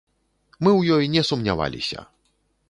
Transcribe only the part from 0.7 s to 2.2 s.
ў ёй не сумняваліся.